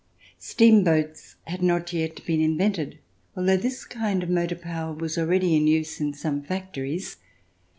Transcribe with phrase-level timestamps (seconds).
[0.39, 2.97] STEAMBOATS had not yet been Invented,
[3.37, 7.17] al though this kind of motor power was already in use in some factories.